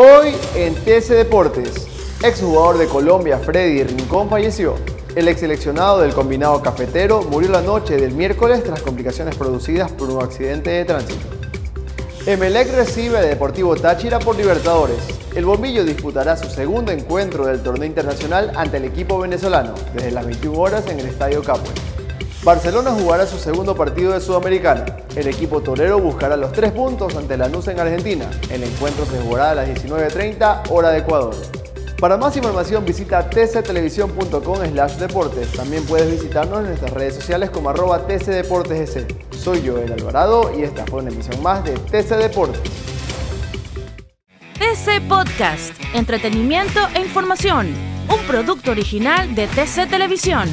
[0.00, 1.88] Hoy en TC Deportes,
[2.22, 4.76] exjugador de Colombia Freddy Rincón falleció.
[5.16, 10.08] El ex seleccionado del combinado cafetero murió la noche del miércoles tras complicaciones producidas por
[10.08, 11.26] un accidente de tránsito.
[12.26, 14.98] Emelec recibe a Deportivo Táchira por Libertadores.
[15.34, 20.26] El Bombillo disputará su segundo encuentro del torneo internacional ante el equipo venezolano desde las
[20.26, 21.72] 21 horas en el Estadio Capue.
[22.48, 24.86] Barcelona jugará su segundo partido de Sudamericana.
[25.14, 28.24] El equipo torero buscará los tres puntos ante la Lanús en Argentina.
[28.48, 31.36] El encuentro se jugará a las 19.30 hora de Ecuador.
[32.00, 35.52] Para más información visita tctelevisión.com slash deportes.
[35.52, 39.30] También puedes visitarnos en nuestras redes sociales como arroba tcdeportesec.
[39.34, 42.62] Soy Joel Alvarado y esta fue una emisión más de TC Deportes.
[44.54, 47.74] TC Podcast, entretenimiento e información,
[48.08, 50.48] un producto original de TC Televisión.